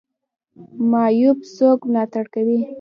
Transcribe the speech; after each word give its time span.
معیوب 0.91 1.37
څوک 1.55 1.79
ملاتړ 1.91 2.25
کوي؟ 2.33 2.59